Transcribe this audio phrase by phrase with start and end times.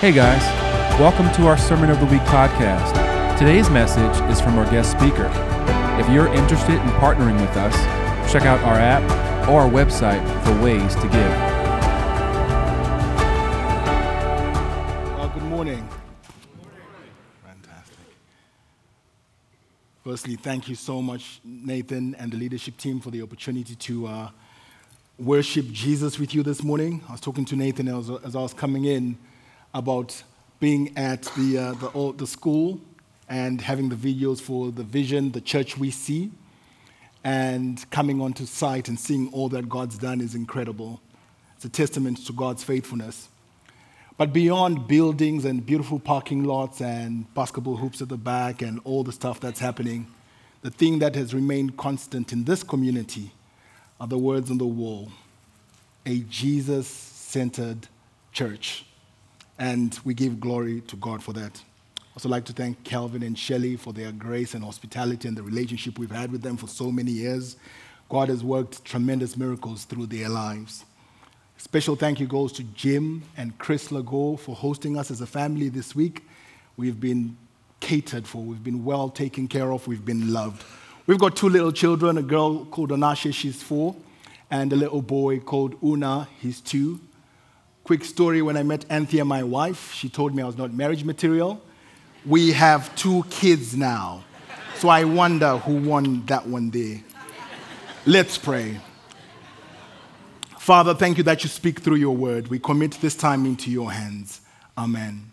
[0.00, 0.40] Hey guys,
[0.98, 3.38] welcome to our Sermon of the Week podcast.
[3.38, 5.30] Today's message is from our guest speaker.
[6.00, 7.74] If you're interested in partnering with us,
[8.32, 9.02] check out our app
[9.46, 11.30] or our website for ways to give.
[15.18, 15.86] Well, good morning.
[17.44, 17.98] Fantastic.
[20.02, 24.30] Firstly, thank you so much, Nathan and the leadership team, for the opportunity to uh,
[25.18, 27.02] worship Jesus with you this morning.
[27.06, 29.18] I was talking to Nathan as, as I was coming in
[29.74, 30.22] about
[30.58, 32.80] being at the, uh, the, old, the school
[33.28, 36.30] and having the videos for the vision, the church we see,
[37.22, 41.00] and coming onto site and seeing all that God's done is incredible.
[41.56, 43.28] It's a testament to God's faithfulness.
[44.16, 49.02] But beyond buildings and beautiful parking lots and basketball hoops at the back and all
[49.02, 50.06] the stuff that's happening,
[50.62, 53.32] the thing that has remained constant in this community
[53.98, 55.10] are the words on the wall
[56.06, 57.86] a Jesus centered
[58.32, 58.84] church
[59.60, 61.62] and we give glory to God for that.
[61.98, 65.42] i Also, like to thank Calvin and Shelley for their grace and hospitality and the
[65.42, 67.56] relationship we've had with them for so many years.
[68.08, 70.86] God has worked tremendous miracles through their lives.
[71.58, 75.68] Special thank you goes to Jim and Chris Lago for hosting us as a family
[75.68, 76.24] this week.
[76.78, 77.36] We've been
[77.80, 80.64] catered for, we've been well taken care of, we've been loved.
[81.06, 83.94] We've got two little children a girl called Anasha, she's four,
[84.50, 86.98] and a little boy called Una, he's two.
[87.84, 91.04] Quick story when I met Anthea, my wife, she told me I was not marriage
[91.04, 91.60] material.
[92.26, 94.24] We have two kids now.
[94.76, 97.02] So I wonder who won that one day.
[98.06, 98.80] Let's pray.
[100.58, 102.48] Father, thank you that you speak through your word.
[102.48, 104.40] We commit this time into your hands.
[104.78, 105.30] Amen.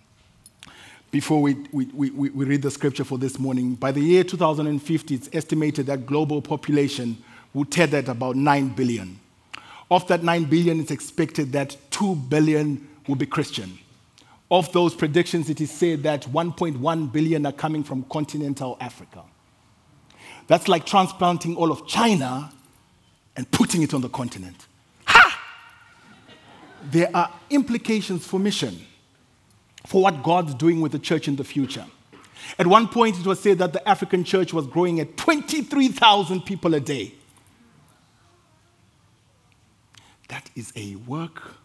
[1.11, 5.15] Before we, we, we, we read the scripture for this morning, by the year 2050,
[5.15, 7.17] it's estimated that global population
[7.53, 9.19] will tether at about 9 billion.
[9.89, 13.77] Of that 9 billion, it's expected that 2 billion will be Christian.
[14.49, 19.23] Of those predictions, it is said that 1.1 billion are coming from continental Africa.
[20.47, 22.51] That's like transplanting all of China
[23.35, 24.67] and putting it on the continent.
[25.05, 25.43] Ha!
[26.83, 28.79] There are implications for mission,
[29.85, 31.85] for what God's doing with the church in the future.
[32.57, 36.73] At one point, it was said that the African church was growing at 23,000 people
[36.73, 37.13] a day.
[40.27, 41.55] That is a work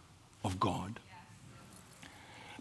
[0.43, 0.99] of God.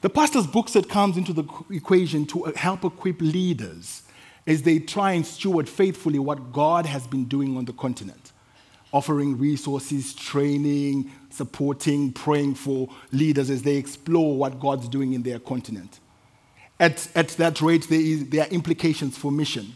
[0.01, 4.03] The pastor's book set comes into the equation to help equip leaders
[4.47, 8.33] as they try and steward faithfully what God has been doing on the continent,
[8.93, 15.39] offering resources, training, supporting, praying for leaders as they explore what God's doing in their
[15.39, 16.01] continent.
[16.81, 19.73] At, at that rate, there, is, there are implications for mission.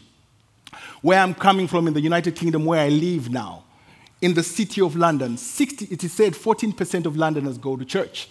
[1.01, 3.63] Where I'm coming from in the United Kingdom, where I live now,
[4.21, 8.29] in the city of London, 60, it is said 14% of Londoners go to church.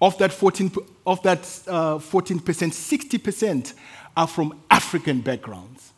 [0.00, 0.72] Of that 14,
[1.06, 3.74] of that, uh, 14%, 60%
[4.16, 5.92] are from African backgrounds.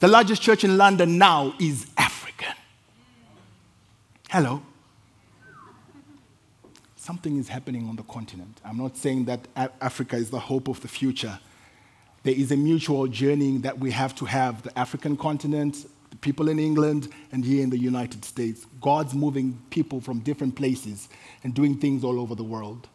[0.00, 2.54] The largest church in London now is African.
[4.28, 4.62] Hello.
[6.96, 8.60] Something is happening on the continent.
[8.64, 11.40] I'm not saying that Africa is the hope of the future.
[12.22, 16.48] There is a mutual journey that we have to have the African continent, the people
[16.48, 18.66] in England, and here in the United States.
[18.80, 21.08] God's moving people from different places
[21.44, 22.88] and doing things all over the world.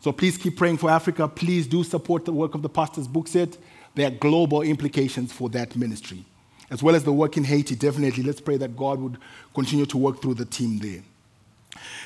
[0.00, 1.26] So please keep praying for Africa.
[1.26, 3.56] Please do support the work of the pastor's book set.
[3.94, 6.24] There are global implications for that ministry.
[6.70, 9.18] As well as the work in Haiti, definitely, let's pray that God would
[9.54, 11.02] continue to work through the team there.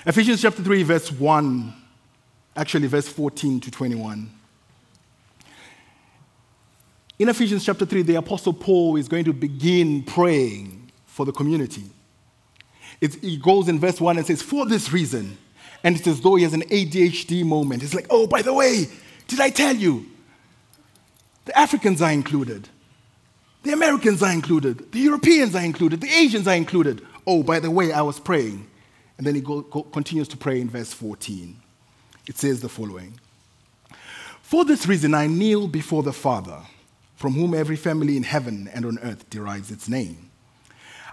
[0.07, 1.75] Ephesians chapter 3, verse 1,
[2.57, 4.31] actually, verse 14 to 21.
[7.23, 11.85] In Ephesians chapter 3, the Apostle Paul is going to begin praying for the community.
[13.01, 15.39] It, he goes in verse 1 and says, For this reason,
[15.85, 17.85] and it's as though he has an ADHD moment.
[17.85, 18.89] It's like, oh, by the way,
[19.29, 20.05] did I tell you?
[21.45, 22.69] The Africans are included.
[23.63, 24.91] The Americans are included.
[24.91, 26.01] The Europeans are included.
[26.01, 27.07] The Asians are included.
[27.25, 28.67] Oh, by the way, I was praying.
[29.17, 31.57] And then he go, go, continues to pray in verse 14.
[32.27, 33.21] It says the following
[34.43, 36.63] For this reason, I kneel before the Father
[37.23, 40.29] from whom every family in heaven and on earth derives its name.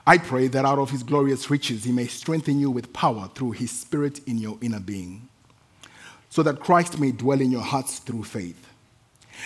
[0.08, 3.52] I pray that out of his glorious riches he may strengthen you with power through
[3.52, 5.30] his spirit in your inner being,
[6.32, 8.70] so that Christ may dwell in your hearts through faith.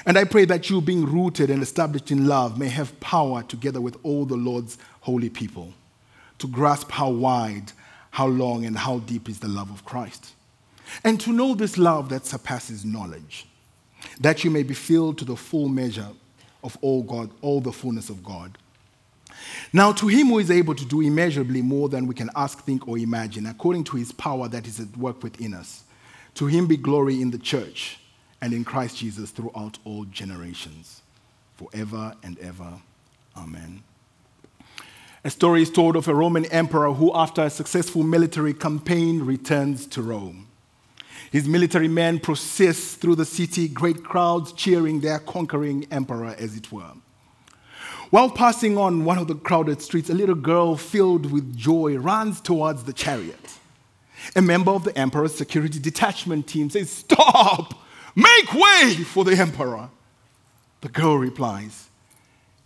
[0.06, 3.82] And I pray that you, being rooted and established in love, may have power together
[3.82, 5.74] with all the Lord's holy people
[6.40, 7.74] to grasp how wide,
[8.12, 10.32] how long, and how deep is the love of Christ.
[11.04, 13.48] And to know this love that surpasses knowledge,
[14.22, 16.08] that you may be filled to the full measure
[16.64, 18.58] of all God, all the fullness of God.
[19.72, 22.88] Now, to him who is able to do immeasurably more than we can ask, think,
[22.88, 25.84] or imagine, according to his power that is at work within us,
[26.36, 28.00] to him be glory in the church
[28.42, 31.02] and in Christ Jesus throughout all generations,
[31.56, 32.74] forever and ever.
[33.36, 33.84] Amen.
[35.24, 39.88] A story is told of a Roman emperor who, after a successful military campaign, returns
[39.88, 40.48] to Rome.
[41.34, 46.72] His military men process through the city, great crowds cheering their conquering emperor, as it
[46.72, 46.92] were.
[48.12, 52.40] While passing on one of the crowded streets, a little girl filled with joy runs
[52.40, 53.58] towards the chariot.
[54.36, 57.84] A member of the emperor's security detachment team says, Stop!
[58.16, 59.90] Make way for the emperor.
[60.82, 61.90] The girl replies,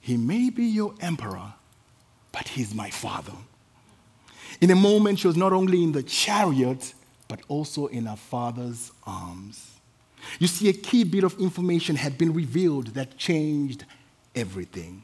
[0.02, 1.54] He may be your emperor,
[2.34, 3.32] but he's my father.
[4.60, 6.94] In a moment, she was not only in the chariot,
[7.28, 9.72] but also in our father's arms.
[10.40, 13.86] You see, a key bit of information had been revealed that changed
[14.36, 15.04] everything.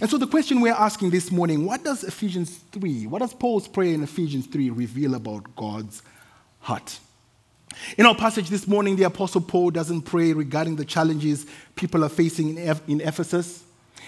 [0.00, 3.68] And so, the question we're asking this morning what does Ephesians 3, what does Paul's
[3.68, 6.02] prayer in Ephesians 3 reveal about God's
[6.60, 6.98] heart?
[7.98, 12.08] In our passage this morning, the Apostle Paul doesn't pray regarding the challenges people are
[12.08, 13.63] facing in in Ephesus.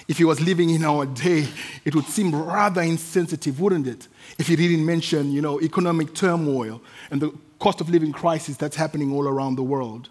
[0.08, 1.48] If he was living in our day,
[1.84, 4.08] it would seem rather insensitive, wouldn't it?
[4.38, 8.76] If he didn't mention, you know, economic turmoil and the cost of living crisis that's
[8.76, 10.08] happening all around the world.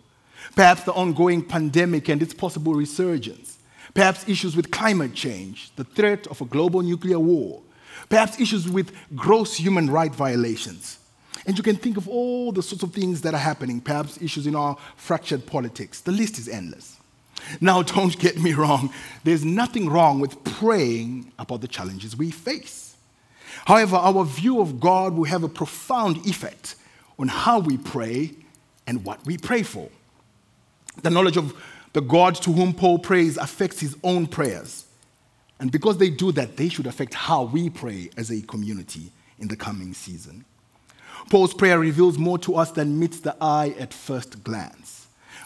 [0.55, 3.57] Perhaps the ongoing pandemic and its possible resurgence.
[3.93, 7.61] Perhaps issues with climate change, the threat of a global nuclear war.
[8.09, 10.99] Perhaps issues with gross human rights violations.
[11.45, 14.47] And you can think of all the sorts of things that are happening, perhaps issues
[14.47, 16.01] in our fractured politics.
[16.01, 16.97] The list is endless.
[17.61, 18.91] Now, don't get me wrong,
[19.23, 22.95] there's nothing wrong with praying about the challenges we face.
[23.65, 26.75] However, our view of God will have a profound effect
[27.17, 28.31] on how we pray
[28.85, 29.89] and what we pray for.
[31.01, 31.53] The knowledge of
[31.93, 34.85] the God to whom Paul prays affects his own prayers.
[35.59, 39.47] And because they do that, they should affect how we pray as a community in
[39.47, 40.45] the coming season.
[41.29, 45.04] Paul's prayer reveals more to us than meets the eye at first glance.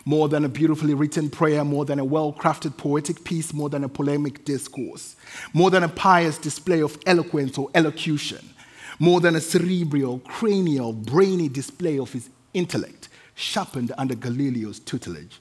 [0.09, 3.83] More than a beautifully written prayer, more than a well crafted poetic piece, more than
[3.83, 5.15] a polemic discourse,
[5.53, 8.49] more than a pious display of eloquence or elocution,
[8.97, 15.39] more than a cerebral, cranial, brainy display of his intellect, sharpened under Gamaliel's tutelage.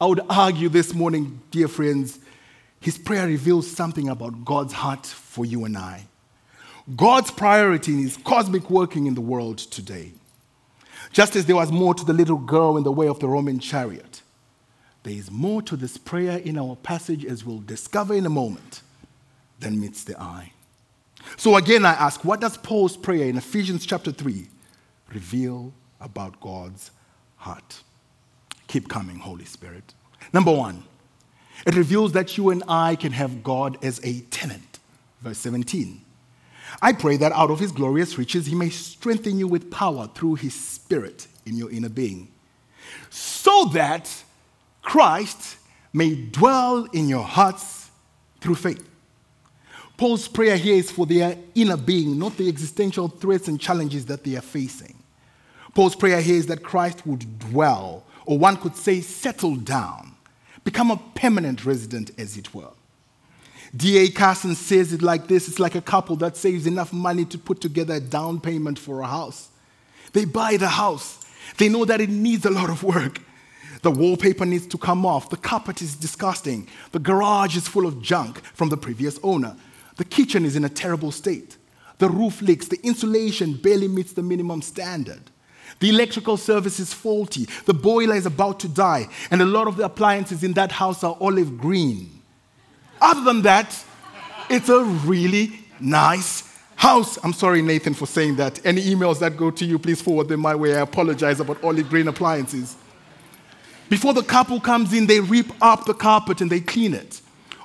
[0.00, 2.18] I would argue this morning, dear friends,
[2.80, 6.08] his prayer reveals something about God's heart for you and I.
[6.96, 10.10] God's priority in his cosmic working in the world today.
[11.12, 13.58] Just as there was more to the little girl in the way of the Roman
[13.58, 14.22] chariot,
[15.02, 18.82] there is more to this prayer in our passage, as we'll discover in a moment,
[19.58, 20.52] than meets the eye.
[21.36, 24.46] So again, I ask, what does Paul's prayer in Ephesians chapter 3
[25.12, 26.90] reveal about God's
[27.36, 27.82] heart?
[28.68, 29.94] Keep coming, Holy Spirit.
[30.32, 30.84] Number one,
[31.66, 34.78] it reveals that you and I can have God as a tenant.
[35.22, 36.00] Verse 17.
[36.82, 40.36] I pray that out of his glorious riches he may strengthen you with power through
[40.36, 42.28] his spirit in your inner being,
[43.10, 44.24] so that
[44.82, 45.56] Christ
[45.92, 47.90] may dwell in your hearts
[48.40, 48.88] through faith.
[49.96, 54.24] Paul's prayer here is for their inner being, not the existential threats and challenges that
[54.24, 54.96] they are facing.
[55.74, 60.14] Paul's prayer here is that Christ would dwell, or one could say, settle down,
[60.64, 62.70] become a permanent resident, as it were.
[63.76, 64.10] D.A.
[64.10, 67.60] Carson says it like this it's like a couple that saves enough money to put
[67.60, 69.48] together a down payment for a house.
[70.12, 71.24] They buy the house,
[71.56, 73.20] they know that it needs a lot of work.
[73.82, 78.02] The wallpaper needs to come off, the carpet is disgusting, the garage is full of
[78.02, 79.56] junk from the previous owner,
[79.96, 81.56] the kitchen is in a terrible state,
[81.98, 85.30] the roof leaks, the insulation barely meets the minimum standard.
[85.78, 87.46] The electrical service is faulty.
[87.64, 89.08] The boiler is about to die.
[89.30, 92.19] And a lot of the appliances in that house are olive green.
[93.00, 93.84] Other than that,
[94.48, 96.42] it's a really nice
[96.76, 97.18] house.
[97.22, 98.64] I'm sorry, Nathan, for saying that.
[98.64, 100.76] Any emails that go to you, please forward them my way.
[100.76, 102.76] I apologize about olive green appliances.
[103.88, 107.20] Before the couple comes in, they rip up the carpet and they clean it.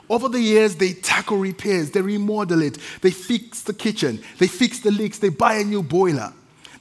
[0.09, 4.79] Over the years, they tackle repairs, they remodel it, they fix the kitchen, they fix
[4.79, 6.31] the leaks, they buy a new boiler,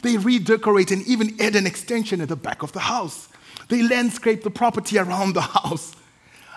[0.02, 3.28] they redecorate and even add an extension at the back of the house.
[3.68, 5.94] They landscape the property around the house.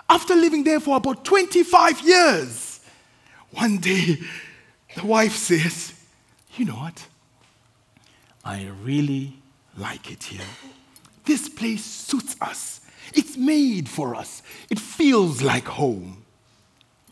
[0.08, 2.80] After living there for about 25 years,
[3.50, 4.18] one day
[4.94, 5.92] the wife says,
[6.56, 7.06] You know what?
[8.44, 9.34] I really
[9.76, 10.46] like it here.
[11.24, 12.80] This place suits us.
[13.14, 14.42] It's made for us.
[14.70, 16.24] It feels like home.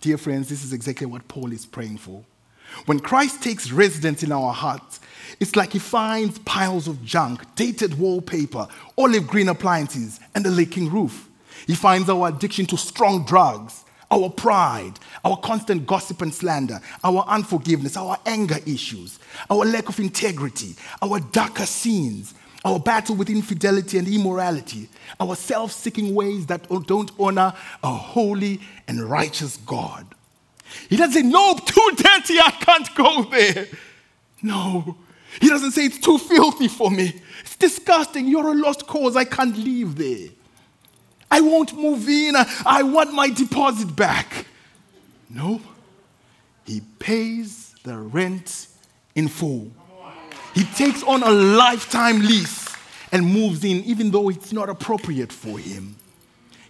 [0.01, 2.25] Dear friends, this is exactly what Paul is praying for.
[2.87, 5.01] When Christ takes residence in our hearts,
[5.41, 10.91] it's like he finds piles of junk, dated wallpaper, olive green appliances, and a leaking
[10.91, 11.29] roof.
[11.67, 17.25] He finds our addiction to strong drugs, our pride, our constant gossip and slander, our
[17.29, 19.19] unforgiveness, our anger issues,
[19.51, 22.35] our lack of integrity, our darker sins,
[22.65, 24.89] our battle with infidelity and immorality,
[25.21, 30.07] our self seeking ways that don't honor a holy and righteous God.
[30.89, 33.67] He doesn't say, No, too dirty, I can't go there.
[34.43, 34.97] No.
[35.41, 37.21] He doesn't say it's too filthy for me.
[37.41, 38.27] It's disgusting.
[38.27, 39.17] You're a lost cause.
[39.17, 40.29] I can't live there.
[41.31, 42.35] I won't move in.
[42.65, 44.47] I want my deposit back.
[45.29, 45.61] No.
[46.65, 48.69] He pays the rent
[49.15, 49.71] in full.
[50.55, 52.75] He takes on a lifetime lease
[53.13, 55.97] and moves in, even though it's not appropriate for him.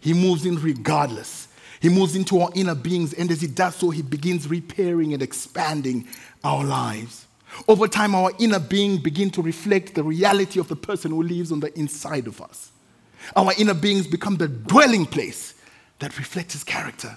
[0.01, 1.49] He moves in regardless.
[1.81, 5.23] He moves into our inner beings, and as he does so, he begins repairing and
[5.23, 6.07] expanding
[6.43, 7.27] our lives.
[7.69, 11.53] Over time, our inner being begin to reflect the reality of the person who lives
[11.53, 12.71] on the inside of us.
[13.35, 15.55] Our inner beings become the dwelling place
[15.99, 17.17] that reflects his character.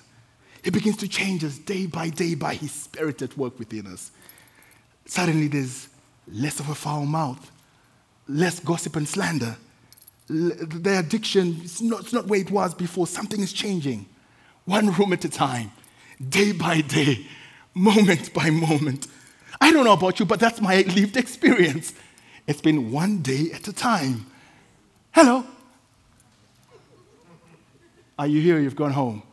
[0.63, 4.11] He begins to change us day by day by his spirit at work within us.
[5.05, 5.89] Suddenly, there's
[6.27, 7.51] less of a foul mouth,
[8.27, 9.55] less gossip and slander.
[10.27, 13.07] The addiction is not, it's not where it was before.
[13.07, 14.05] Something is changing.
[14.65, 15.71] One room at a time,
[16.29, 17.25] day by day,
[17.73, 19.07] moment by moment.
[19.59, 21.93] I don't know about you, but that's my lived experience.
[22.45, 24.27] It's been one day at a time.
[25.11, 25.45] Hello.
[28.19, 28.59] Are you here?
[28.59, 29.23] You've gone home.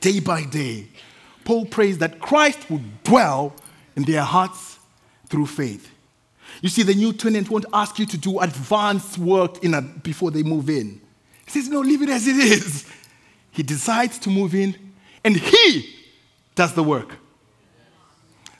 [0.00, 0.86] day by day,
[1.46, 3.56] Paul prays that Christ would dwell
[3.96, 4.78] in their hearts
[5.30, 5.90] through faith.
[6.60, 10.30] You see, the new tenant won't ask you to do advanced work in a, before
[10.30, 11.00] they move in.
[11.46, 12.86] He says, No, leave it as it is.
[13.50, 14.76] He decides to move in,
[15.24, 15.94] and he
[16.54, 17.16] does the work.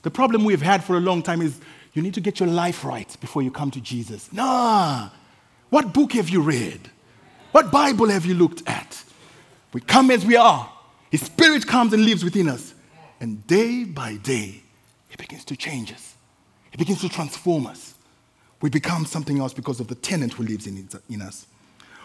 [0.01, 1.61] The problem we've had for a long time is
[1.93, 4.33] you need to get your life right before you come to Jesus.
[4.33, 5.11] Nah.
[5.69, 6.91] What book have you read?
[7.53, 9.05] What Bible have you looked at?
[9.73, 10.71] We come as we are.
[11.11, 12.75] His Spirit comes and lives within us.
[13.21, 14.63] And day by day,
[15.09, 16.17] He begins to change us,
[16.71, 17.95] He begins to transform us.
[18.61, 21.47] We become something else because of the tenant who lives in, in us.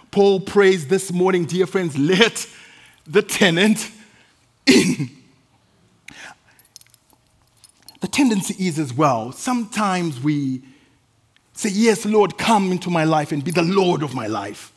[0.09, 2.47] Paul prays this morning, dear friends, let
[3.05, 3.91] the tenant
[4.65, 5.11] in.
[7.99, 10.61] The tendency is as well, sometimes we
[11.53, 14.71] say, Yes, Lord, come into my life and be the Lord of my life.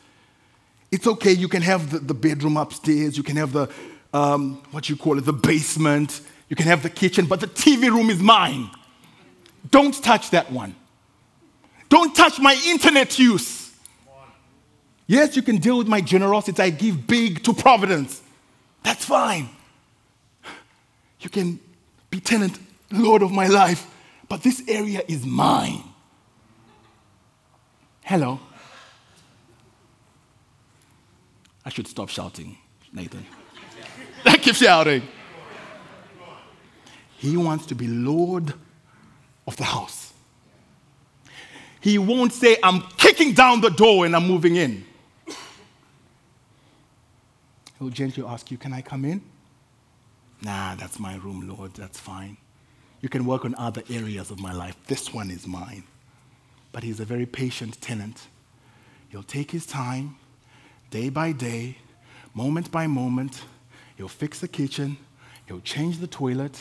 [0.91, 3.69] It's okay, you can have the, the bedroom upstairs, you can have the,
[4.13, 7.89] um, what you call it, the basement, you can have the kitchen, but the TV
[7.89, 8.69] room is mine.
[9.69, 10.75] Don't touch that one.
[11.87, 13.71] Don't touch my internet use.
[15.07, 16.61] Yes, you can deal with my generosity.
[16.61, 18.21] I give big to Providence.
[18.83, 19.49] That's fine.
[21.21, 21.59] You can
[22.09, 22.57] be tenant,
[22.91, 23.87] Lord of my life,
[24.27, 25.83] but this area is mine.
[28.03, 28.39] Hello.
[31.65, 32.57] I should stop shouting,
[32.91, 33.25] Nathan.
[34.25, 35.03] I keep shouting.
[37.17, 38.53] He wants to be Lord
[39.45, 40.13] of the house.
[41.79, 44.85] He won't say, I'm kicking down the door and I'm moving in.
[47.79, 49.21] He'll gently ask you, Can I come in?
[50.43, 51.73] Nah, that's my room, Lord.
[51.73, 52.37] That's fine.
[53.01, 54.75] You can work on other areas of my life.
[54.87, 55.83] This one is mine.
[56.71, 58.27] But he's a very patient tenant.
[59.09, 60.17] He'll take his time,
[60.91, 61.77] day by day,
[62.35, 63.41] moment by moment.
[63.97, 64.97] He'll fix the kitchen,
[65.47, 66.59] he'll change the toilet,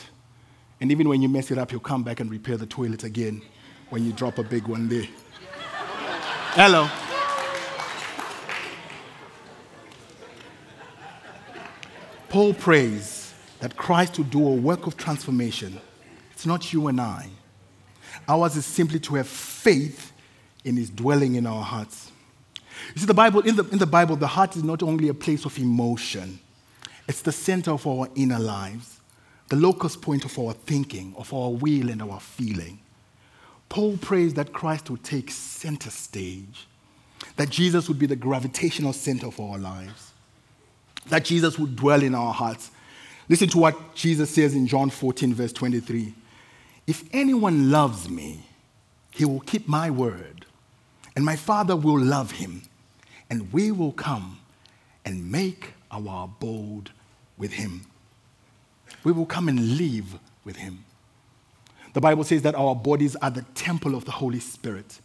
[0.81, 3.43] and even when you mess it up, he'll come back and repair the toilet again
[3.91, 5.07] when you drop a big one there.
[6.55, 6.89] Hello.
[12.29, 15.81] Paul prays that Christ will do a work of transformation.
[16.31, 17.29] It's not you and I.
[18.29, 20.13] Ours is simply to have faith
[20.65, 22.13] in his dwelling in our hearts.
[22.95, 25.15] You see, the Bible, in the, in the Bible, the heart is not only a
[25.15, 26.39] place of emotion,
[27.09, 29.01] it's the center of our inner lives,
[29.49, 32.79] the locus point of our thinking, of our will and our feeling.
[33.69, 36.67] Paul prays that Christ would take center stage,
[37.37, 40.13] that Jesus would be the gravitational center of our lives,
[41.09, 42.71] that Jesus would dwell in our hearts.
[43.29, 46.15] Listen to what Jesus says in John 14, verse 23.
[46.87, 48.45] If anyone loves me,
[49.11, 50.47] he will keep my word,
[51.15, 52.63] and my Father will love him
[53.31, 54.41] and we will come
[55.05, 56.91] and make our abode
[57.39, 57.87] with him.
[59.05, 60.85] We will come and live with him.
[61.95, 65.01] The Bible says that our bodies are the temple of the Holy Spirit.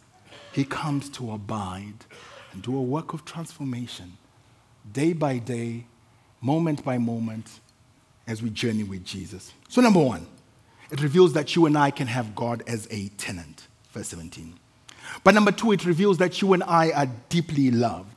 [0.52, 2.04] He comes to abide
[2.52, 4.18] and do a work of transformation
[4.92, 5.84] day by day,
[6.40, 7.60] moment by moment,
[8.26, 9.52] as we journey with Jesus.
[9.68, 10.26] So, number one,
[10.90, 13.66] it reveals that you and I can have God as a tenant.
[13.92, 14.54] Verse 17.
[15.24, 18.15] But number two, it reveals that you and I are deeply loved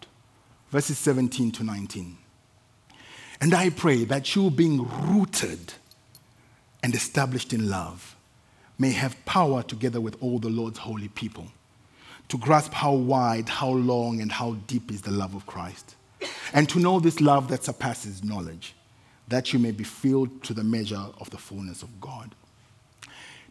[0.72, 2.18] verses 17 to 19.
[3.42, 5.74] And I pray that you, being rooted
[6.84, 8.16] and established in love,
[8.78, 11.48] may have power together with all the Lord's holy people
[12.30, 15.96] to grasp how wide, how long, and how deep is the love of Christ,
[16.54, 18.76] and to know this love that surpasses knowledge,
[19.28, 22.36] that you may be filled to the measure of the fullness of God.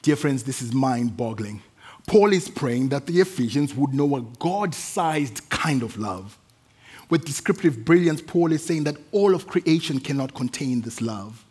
[0.03, 1.63] Dear friends, this is mind boggling.
[2.07, 6.39] Paul is praying that the Ephesians would know a God sized kind of love.
[7.11, 11.45] With descriptive brilliance, Paul is saying that all of creation cannot contain this love.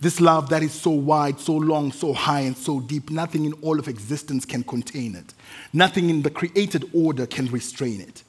[0.00, 3.52] This love that is so wide, so long, so high, and so deep, nothing in
[3.54, 5.34] all of existence can contain it.
[5.72, 8.22] Nothing in the created order can restrain it.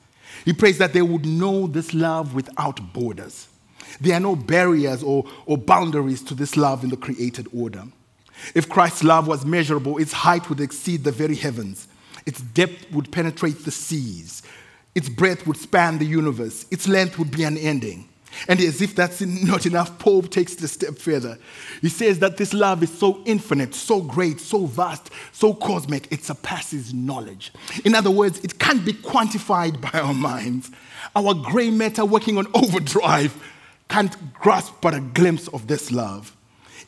[0.45, 3.47] He prays that they would know this love without borders.
[4.01, 7.83] There are no barriers or, or boundaries to this love in the created order.
[8.55, 11.87] If Christ's love was measurable, its height would exceed the very heavens,
[12.25, 14.43] its depth would penetrate the seas,
[14.95, 18.09] its breadth would span the universe, its length would be unending.
[18.47, 21.37] And as if that's not enough, Paul takes it a step further.
[21.81, 26.23] He says that this love is so infinite, so great, so vast, so cosmic, it
[26.23, 27.51] surpasses knowledge.
[27.85, 30.71] In other words, it can't be quantified by our minds.
[31.15, 33.35] Our gray matter working on overdrive
[33.89, 36.35] can't grasp but a glimpse of this love.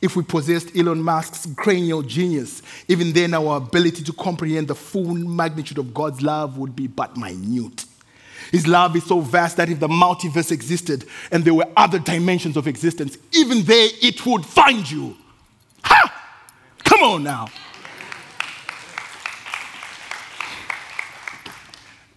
[0.01, 5.13] If we possessed Elon Musk's cranial genius, even then our ability to comprehend the full
[5.13, 7.86] magnitude of God's love would be but minute.
[8.51, 12.58] His love is so vast that if the multiverse existed and there were other dimensions
[12.58, 15.15] of existence, even there it would find you.
[15.86, 16.24] Ha!
[16.84, 17.48] Come on now.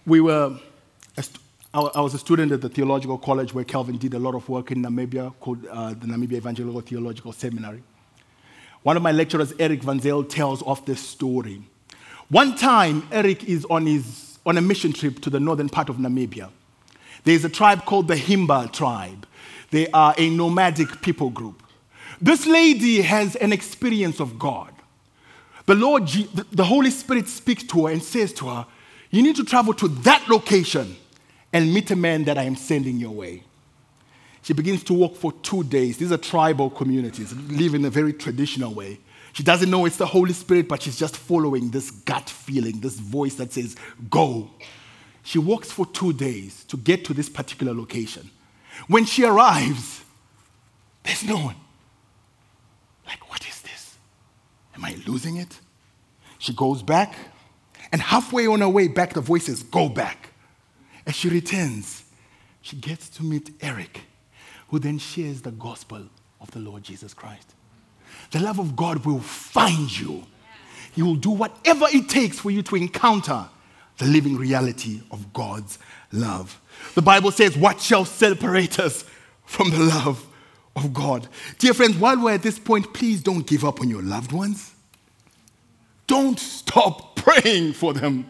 [0.05, 0.59] We were,
[1.73, 4.71] I was a student at the theological college where Calvin did a lot of work
[4.71, 7.81] in Namibia called uh, the Namibia Evangelical Theological Seminary.
[8.83, 11.63] One of my lecturers, Eric Van Zyl, tells of this story.
[12.29, 15.97] One time, Eric is on his on a mission trip to the northern part of
[15.97, 16.49] Namibia.
[17.23, 19.25] There's a tribe called the Himba tribe.
[19.71, 21.63] They are a nomadic people group.
[22.21, 24.71] This lady has an experience of God.
[25.65, 26.07] The Lord,
[26.51, 28.67] the Holy Spirit speaks to her and says to her,
[29.09, 30.95] You need to travel to that location
[31.51, 33.43] and meet a man that I am sending your way.
[34.43, 35.97] She begins to walk for two days.
[35.97, 38.99] These are tribal communities, live in a very traditional way.
[39.35, 42.97] She doesn't know it's the Holy Spirit, but she's just following this gut feeling, this
[42.97, 43.75] voice that says,
[44.09, 44.49] Go.
[45.23, 48.31] She walks for two days to get to this particular location.
[48.87, 50.05] When she arrives,
[51.03, 51.57] there's no one.
[53.05, 53.97] Like, what is this?
[54.73, 55.59] Am I losing it?
[56.37, 57.13] She goes back,
[57.91, 60.29] and halfway on her way back, the voice says, Go back.
[61.05, 62.05] As she returns,
[62.61, 63.99] she gets to meet Eric,
[64.69, 66.03] who then shares the gospel
[66.39, 67.54] of the Lord Jesus Christ
[68.31, 70.23] the love of God will find you.
[70.93, 73.47] He will do whatever it takes for you to encounter
[73.97, 75.77] the living reality of God's
[76.11, 76.59] love.
[76.95, 79.05] The Bible says, What shall separate us
[79.45, 80.25] from the love
[80.75, 81.27] of God?
[81.59, 84.73] Dear friends, while we're at this point, please don't give up on your loved ones.
[86.07, 88.29] Don't stop praying for them.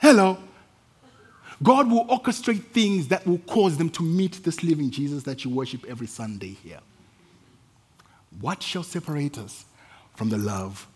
[0.00, 0.38] Hello.
[1.62, 5.50] God will orchestrate things that will cause them to meet this living Jesus that you
[5.50, 6.80] worship every Sunday here.
[8.40, 9.64] What shall separate us
[10.14, 10.86] from the love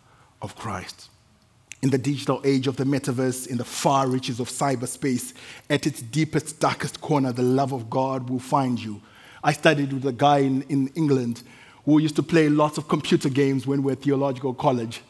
[0.43, 1.09] of Christ?
[1.81, 5.33] In the digital age of the metaverse, in the far reaches of cyberspace,
[5.71, 9.01] at its deepest, darkest corner, the love of God will find you.
[9.45, 11.45] I studied with a guy in, in England
[11.85, 15.03] who used to play lots of computer games when we were at theological college.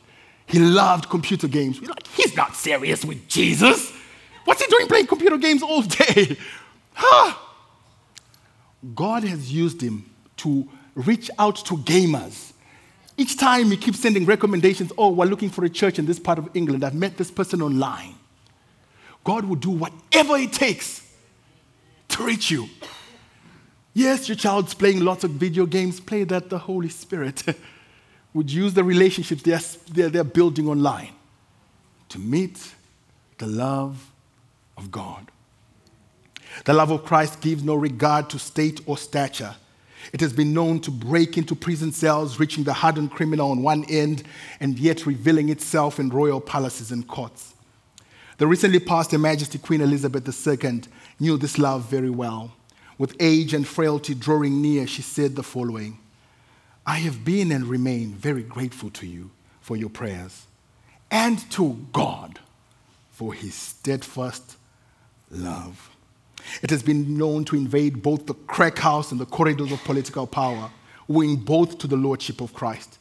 [0.47, 1.81] He loved computer games.
[1.81, 3.93] We're like, he's not serious with Jesus.
[4.45, 6.37] What's he doing playing computer games all day?
[7.01, 7.33] Huh?
[8.93, 12.53] God has used him to reach out to gamers.
[13.17, 16.39] Each time he keeps sending recommendations oh, we're looking for a church in this part
[16.39, 16.85] of England.
[16.85, 18.15] I've met this person online.
[19.25, 21.07] God will do whatever it takes
[22.09, 22.69] to reach you.
[23.95, 26.01] Yes, your child's playing lots of video games.
[26.01, 27.43] Play that the Holy Spirit
[28.35, 29.61] would use the relationships they're,
[29.93, 31.11] they're, they're building online
[32.09, 32.75] to meet
[33.39, 34.11] the love
[34.77, 35.31] of God.
[36.65, 39.55] The love of Christ gives no regard to state or stature.
[40.13, 43.85] It has been known to break into prison cells, reaching the hardened criminal on one
[43.89, 44.23] end,
[44.61, 47.55] and yet revealing itself in royal palaces and courts.
[48.39, 50.83] The recently passed Her Majesty Queen Elizabeth II
[51.19, 52.53] knew this love very well.
[52.97, 55.99] With age and frailty drawing near, she said the following
[56.87, 59.31] I have been and remain very grateful to you
[59.61, 60.47] for your prayers,
[61.11, 62.39] and to God
[63.11, 64.57] for his steadfast
[65.31, 65.91] love.
[66.63, 70.27] It has been known to invade both the crack house and the corridors of political
[70.27, 70.71] power,
[71.09, 72.99] owing both to the lordship of Christ.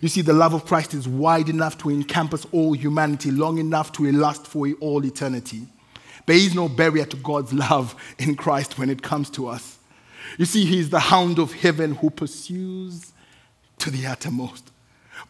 [0.00, 3.92] You see, the love of Christ is wide enough to encompass all humanity, long enough
[3.92, 5.62] to last for all eternity.
[6.26, 9.78] There is no barrier to God's love in Christ when it comes to us.
[10.36, 13.12] You see, He is the hound of heaven who pursues
[13.78, 14.70] to the uttermost.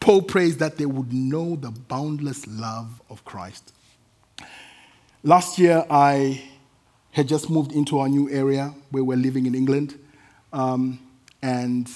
[0.01, 3.73] Paul prays that they would know the boundless love of Christ.
[5.23, 6.43] Last year, I
[7.13, 9.99] had just moved into our new area where we're living in England,
[10.53, 10.99] um,
[11.43, 11.89] and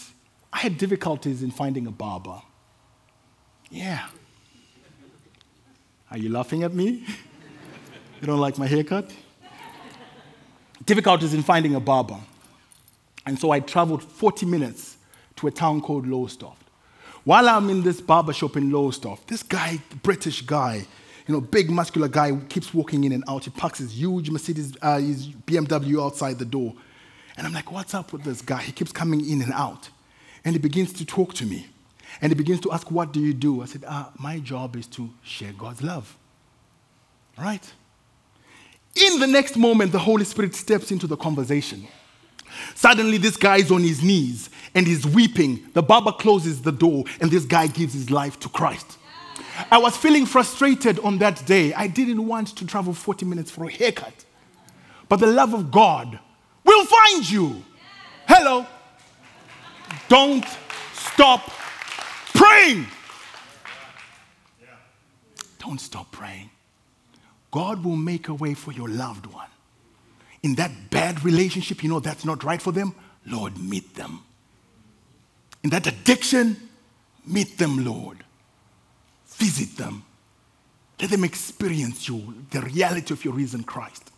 [0.53, 2.43] I had difficulties in finding a barber.
[3.71, 4.07] Yeah.
[6.11, 7.07] Are you laughing at me?
[8.21, 9.11] you don't like my haircut?
[10.85, 12.19] Difficulties in finding a barber.
[13.25, 14.97] And so I traveled 40 minutes
[15.37, 16.63] to a town called Lowestoft.
[17.25, 20.87] While I'm in this barber shop in Lowestoft, this guy, British guy,
[21.27, 23.45] you know, big muscular guy, keeps walking in and out.
[23.45, 26.75] He parks his huge Mercedes, uh, his BMW outside the door.
[27.37, 28.63] And I'm like, what's up with this guy?
[28.63, 29.89] He keeps coming in and out.
[30.45, 31.67] And he begins to talk to me.
[32.21, 33.63] And he begins to ask, What do you do?
[33.63, 36.17] I said, ah, My job is to share God's love.
[37.39, 37.73] Right?
[38.95, 41.89] In the next moment, the Holy Spirit steps into the conversation.
[42.75, 45.67] Suddenly, this guy is on his knees and he's weeping.
[45.73, 48.99] The barber closes the door, and this guy gives his life to Christ.
[49.71, 51.75] I was feeling frustrated on that day.
[51.75, 54.25] I didn't want to travel 40 minutes for a haircut.
[55.09, 56.19] But the love of God
[56.65, 57.63] will find you.
[58.27, 58.67] Hello.
[60.09, 60.45] Don't
[60.95, 61.51] stop
[62.35, 62.87] praying.
[65.59, 66.51] Don't stop praying.
[67.51, 69.49] God will make a way for your loved one.
[70.43, 72.95] In that bad relationship, you know that's not right for them,
[73.27, 74.21] Lord, meet them.
[75.63, 76.57] In that addiction,
[77.25, 78.25] meet them, Lord.
[79.35, 80.05] Visit them.
[81.01, 84.11] Let them experience you, the reality of your risen Christ.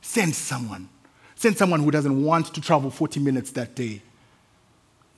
[0.00, 0.88] Send someone.
[1.34, 4.02] Send someone who doesn't want to travel 40 minutes that day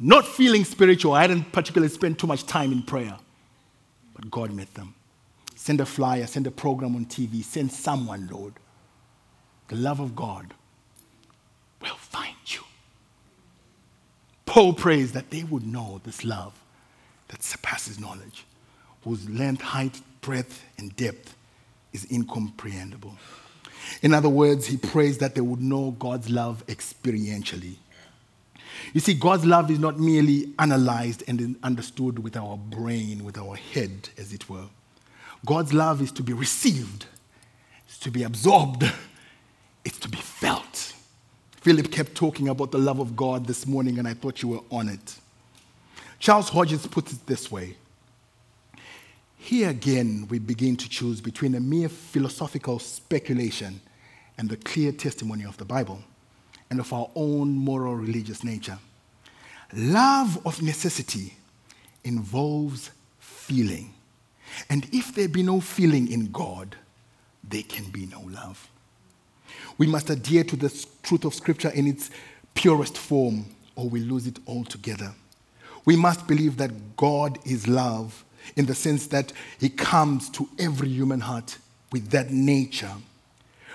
[0.03, 1.13] not feeling spiritual.
[1.13, 3.19] I didn't particularly spend too much time in prayer.
[4.15, 4.95] But God met them.
[5.55, 8.55] Send a flyer, send a program on TV, send someone, Lord.
[9.69, 10.55] The love of God
[11.83, 12.63] will find you.
[14.47, 16.59] Paul prays that they would know this love
[17.29, 18.47] that surpasses knowledge,
[19.05, 21.35] whose length, height, breadth, and depth
[21.93, 23.17] is incomprehensible.
[24.03, 27.77] In other words, he prays that they would know God's love experientially
[28.93, 33.57] you see, God's love is not merely analyzed and understood with our brain, with our
[33.57, 34.67] head, as it were.
[35.47, 37.07] God's love is to be received,
[37.87, 38.85] it's to be absorbed,
[39.85, 40.95] it's to be felt.
[41.61, 44.61] Philip kept talking about the love of God this morning, and I thought you were
[44.71, 45.17] on it.
[46.19, 47.77] Charles Hodges puts it this way
[49.43, 53.81] Here again, we begin to choose between a mere philosophical speculation
[54.37, 55.99] and the clear testimony of the Bible
[56.69, 58.79] and of our own moral religious nature.
[59.73, 61.35] Love of necessity
[62.05, 63.95] involves feeling.
[64.69, 66.77] And if there be no feeling in God,
[67.43, 68.69] there can be no love.
[69.79, 72.11] We must adhere to the truth of Scripture in its
[72.55, 75.15] purest form, or we lose it altogether.
[75.87, 78.23] We must believe that God is love
[78.57, 81.59] in the sense that He comes to every human heart
[81.93, 82.93] with that nature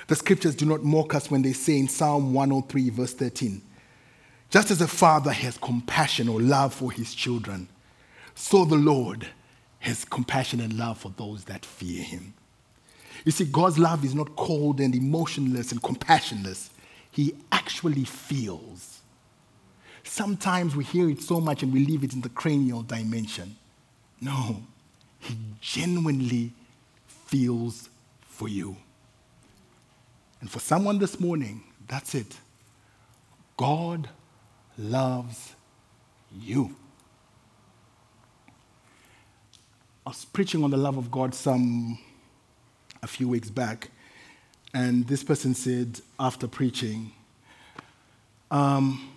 [0.08, 3.62] the scriptures do not mock us when they say in Psalm 103, verse 13,
[4.51, 7.67] just as a father has compassion or love for his children,
[8.36, 9.28] so the Lord
[9.80, 12.34] has compassion and love for those that fear him.
[13.23, 16.69] You see, God's love is not cold and emotionless and compassionless,
[17.10, 18.99] He actually feels.
[20.04, 23.56] Sometimes we hear it so much and we leave it in the cranial dimension.
[24.21, 24.63] No,
[25.19, 26.54] He genuinely
[27.08, 27.89] feels
[28.21, 28.78] for you.
[30.41, 32.38] And for someone this morning, that's it.
[33.58, 34.10] God
[34.78, 35.56] loves
[36.39, 36.75] you.
[40.06, 41.97] I was preaching on the love of God some
[43.01, 43.89] a few weeks back,
[44.73, 47.12] and this person said after preaching,
[48.51, 49.10] um,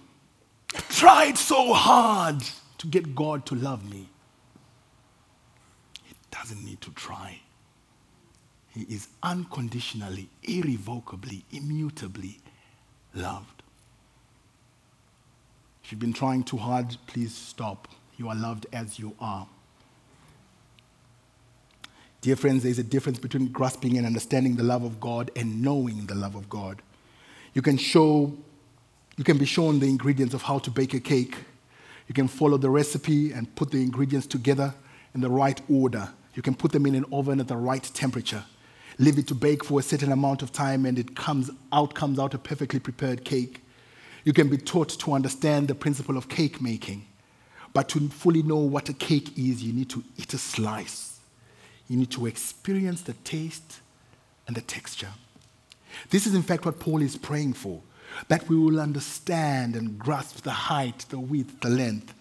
[0.75, 2.43] I tried so hard
[2.79, 4.09] to get God to love me.
[6.41, 7.41] Doesn't need to try.
[8.75, 12.39] He is unconditionally, irrevocably, immutably
[13.15, 13.63] loved.
[15.83, 17.89] If you've been trying too hard, please stop.
[18.19, 19.47] You are loved as you are.
[22.21, 26.07] Dear friends, there's a difference between grasping and understanding the love of God and knowing
[26.07, 26.83] the love of God.
[27.55, 28.33] You can show,
[29.17, 31.37] you can be shown the ingredients of how to bake a cake.
[32.07, 34.75] You can follow the recipe and put the ingredients together
[35.15, 36.11] in the right order.
[36.39, 38.45] You can put them in an oven at the right temperature
[38.99, 42.19] leave it to bake for a certain amount of time, and it comes out, comes
[42.19, 43.63] out a perfectly prepared cake.
[44.25, 47.07] You can be taught to understand the principle of cake making.
[47.73, 51.21] But to fully know what a cake is, you need to eat a slice.
[51.89, 53.81] You need to experience the taste
[54.47, 55.13] and the texture.
[56.11, 57.81] This is, in fact, what Paul is praying for
[58.29, 62.15] that we will understand and grasp the height, the width, the length,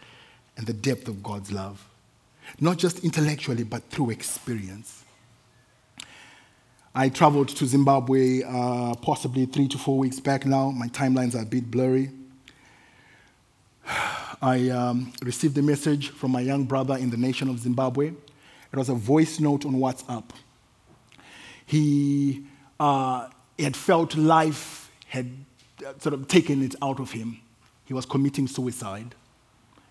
[0.58, 1.88] and the depth of God's love.
[2.60, 5.04] Not just intellectually, but through experience.
[6.96, 10.72] I traveled to Zimbabwe uh, possibly three to four weeks back now.
[10.72, 12.10] My timelines are a bit blurry.
[14.42, 18.08] I um, received a message from my young brother in the nation of Zimbabwe.
[18.08, 20.24] It was a voice note on WhatsApp.
[21.66, 22.46] He,
[22.80, 23.28] uh,
[23.60, 25.32] had felt life had
[25.86, 27.40] uh, sort of taken it out of him.
[27.86, 29.16] He was committing suicide.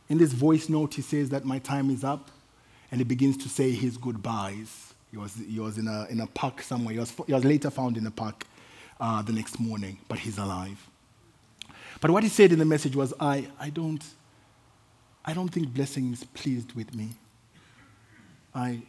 [0.08, 2.30] In this voice note, he says that my time is up,
[2.90, 4.94] and he begins to say his goodbyes.
[5.10, 6.94] He was, he was in, a, in a park somewhere.
[6.94, 8.44] He was, he was later found in a park
[9.00, 10.78] uh, the next morning, but he's alive.
[12.00, 14.04] But what he said in the message was, I, I, don't,
[15.24, 17.10] I don't think Blessing is pleased with me.
[18.54, 18.82] I,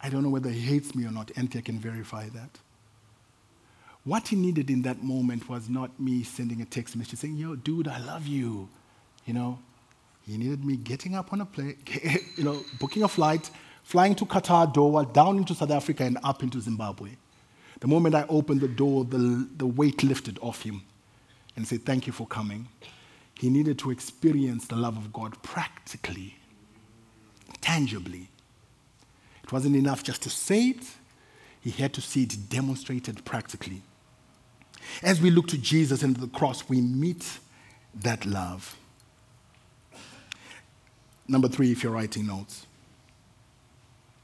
[0.00, 1.30] I don't know whether he hates me or not.
[1.36, 2.50] Anthea can verify that.
[4.04, 7.56] What he needed in that moment was not me sending a text message saying, Yo,
[7.56, 8.68] dude, I love you.
[9.26, 9.58] You know,
[10.28, 11.76] he needed me getting up on a plane,
[12.36, 13.50] you know, booking a flight,
[13.82, 17.12] flying to Qatar, Doha, down into South Africa, and up into Zimbabwe.
[17.80, 20.82] The moment I opened the door, the, the weight lifted off him
[21.56, 22.68] and said, Thank you for coming.
[23.38, 26.36] He needed to experience the love of God practically,
[27.60, 28.28] tangibly.
[29.42, 30.84] It wasn't enough just to say it,
[31.60, 33.82] he had to see it demonstrated practically.
[35.02, 37.38] As we look to Jesus and the cross, we meet
[37.94, 38.76] that love.
[41.28, 42.66] Number three, if you're writing notes,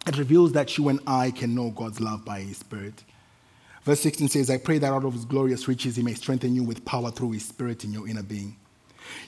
[0.06, 3.04] it reveals that you and I can know God's love by His Spirit.
[3.84, 6.64] Verse 16 says, I pray that out of His glorious riches He may strengthen you
[6.64, 8.56] with power through His Spirit in your inner being.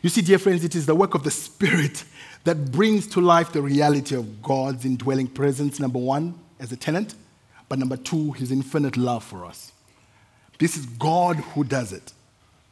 [0.03, 2.05] You see, dear friends, it is the work of the Spirit
[2.45, 7.15] that brings to life the reality of God's indwelling presence, number one, as a tenant,
[7.69, 9.73] but number two, his infinite love for us.
[10.59, 12.13] This is God who does it.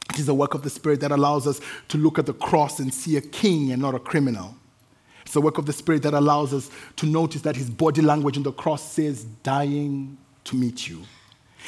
[0.09, 2.79] It is the work of the Spirit that allows us to look at the cross
[2.79, 4.55] and see a king and not a criminal.
[5.25, 8.37] It's the work of the Spirit that allows us to notice that his body language
[8.37, 11.01] on the cross says, dying to meet you.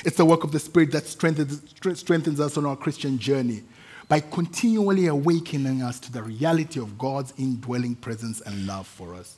[0.05, 1.61] It's the work of the Spirit that strengthens,
[1.99, 3.63] strengthens us on our Christian journey
[4.07, 9.37] by continually awakening us to the reality of God's indwelling presence and love for us.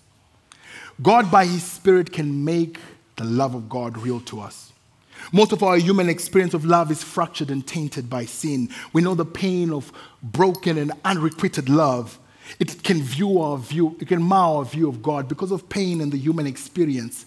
[1.01, 2.77] God, by His Spirit, can make
[3.15, 4.71] the love of God real to us.
[5.31, 8.69] Most of our human experience of love is fractured and tainted by sin.
[8.93, 12.19] We know the pain of broken and unrequited love.
[12.59, 16.01] It can view our view, it can mar our view of God because of pain
[16.01, 17.25] in the human experience,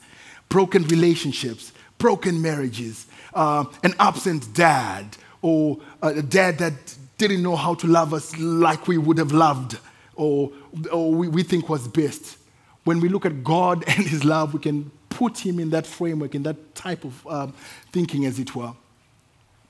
[0.49, 6.75] broken relationships, broken marriages, uh, an absent dad, or a dad that
[7.19, 9.79] didn't know how to love us like we would have loved
[10.15, 10.53] or,
[10.91, 12.39] or we, we think was best.
[12.85, 16.35] When we look at God and His love, we can put Him in that framework,
[16.35, 17.55] in that type of um,
[17.93, 18.73] thinking, as it were.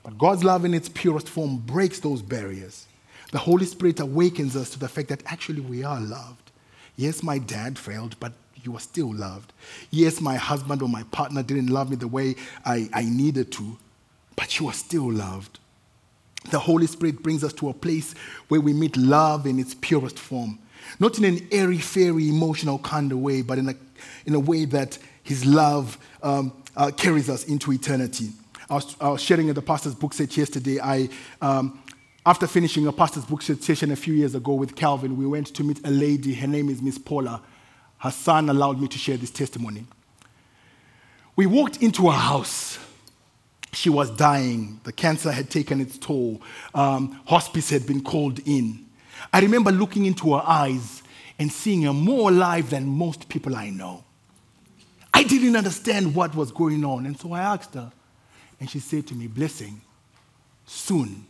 [0.03, 2.87] But God's love in its purest form breaks those barriers.
[3.33, 6.51] The Holy Spirit awakens us to the fact that actually we are loved.
[6.95, 9.53] Yes, my dad failed, but you are still loved.
[9.89, 13.79] Yes, my husband or my partner didn't love me the way I, I needed to,
[14.35, 15.57] but you are still loved.
[16.51, 18.13] The Holy Spirit brings us to a place
[18.49, 20.59] where we meet love in its purest form.
[20.99, 23.75] Not in an airy, fairy, emotional kind of way, but in a,
[24.27, 28.29] in a way that His love um, uh, carries us into eternity.
[28.69, 30.79] I was, I was, sharing at the pastor's book set yesterday.
[30.79, 31.09] I,
[31.41, 31.82] um,
[32.25, 35.63] after finishing a pastor's book session a few years ago with Calvin, we went to
[35.63, 36.33] meet a lady.
[36.33, 37.41] Her name is Miss Paula.
[37.97, 39.85] Her son allowed me to share this testimony.
[41.35, 42.79] We walked into her house
[43.75, 44.79] she was dying.
[44.83, 46.41] The cancer had taken its toll.
[46.73, 48.85] Um, hospice had been called in.
[49.31, 51.03] I remember looking into her eyes
[51.39, 54.03] and seeing her more alive than most people I know.
[55.13, 57.91] I didn't understand what was going on, and so I asked her,
[58.59, 59.81] and she said to me, Blessing,
[60.65, 61.25] soon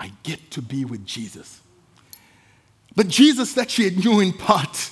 [0.00, 1.60] I get to be with Jesus.
[2.96, 4.90] The Jesus that she knew in part,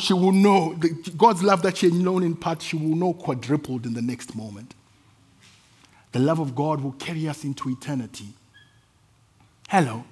[0.00, 0.78] she will know,
[1.16, 4.34] God's love that she had known in part, she will know quadrupled in the next
[4.34, 4.74] moment
[6.14, 8.28] the love of God will carry us into eternity.
[9.68, 10.04] Hello.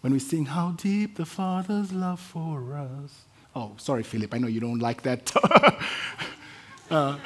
[0.00, 3.22] When we sing, How Deep the Father's Love for Us.
[3.54, 5.32] Oh, sorry, Philip, I know you don't like that.
[6.90, 7.16] uh,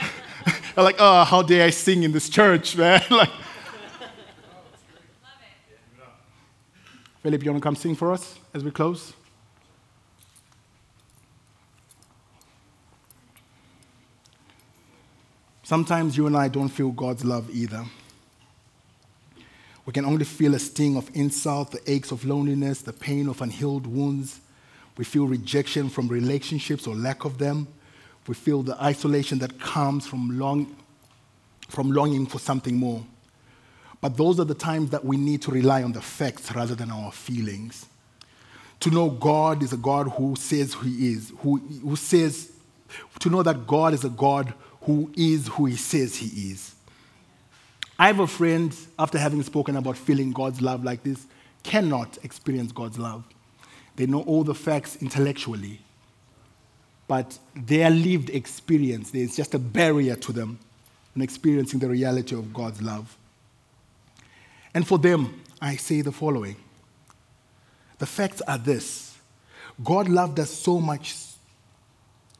[0.76, 3.02] Like, oh, how dare I sing in this church, man?
[3.10, 3.30] like,
[7.22, 9.12] Philip, you want to come sing for us as we close?
[15.62, 17.84] Sometimes you and I don't feel God's love either.
[19.86, 23.40] We can only feel a sting of insult, the aches of loneliness, the pain of
[23.40, 24.40] unhealed wounds.
[24.96, 27.68] We feel rejection from relationships or lack of them.
[28.30, 30.76] We feel the isolation that comes from, long,
[31.68, 33.04] from longing for something more.
[34.00, 36.92] But those are the times that we need to rely on the facts rather than
[36.92, 37.86] our feelings.
[38.78, 42.52] To know God is a God who says who He is, who, who says
[43.18, 46.76] to know that God is a God who is who he says he is.
[47.98, 51.26] I have a friend, after having spoken about feeling God's love like this,
[51.64, 53.24] cannot experience God's love.
[53.96, 55.80] They know all the facts intellectually,
[57.10, 60.60] but their lived experience, there's just a barrier to them
[61.16, 63.18] in experiencing the reality of God's love.
[64.74, 66.54] And for them, I say the following.
[67.98, 69.18] The facts are this.
[69.82, 71.16] God loved us so much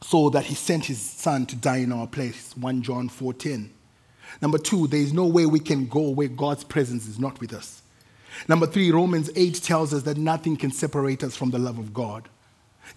[0.03, 3.69] so that he sent his son to die in our place 1 john 4.10
[4.41, 7.53] number two there is no way we can go where god's presence is not with
[7.53, 7.83] us.
[8.49, 11.93] Number three romans 8 tells us that nothing can separate us from the love of
[11.93, 12.31] god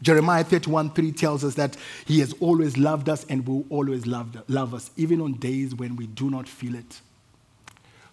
[0.01, 4.41] jeremiah 31 3 tells us that he has always loved us and will always love,
[4.49, 7.01] love us even on days when we do not feel it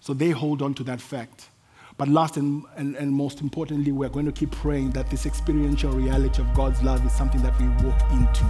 [0.01, 1.49] so they hold on to that fact
[1.97, 5.93] but last and, and, and, most importantly, we're going to keep praying that this experiential
[5.93, 8.47] reality of God's love is something that we walk into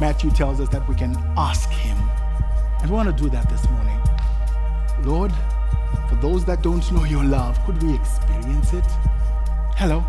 [0.00, 1.96] Matthew tells us that we can ask Him.
[2.80, 3.98] And we want to do that this morning.
[5.04, 5.32] Lord,
[6.08, 8.84] for those that don't know your love, could we experience it?
[9.76, 10.04] Hello?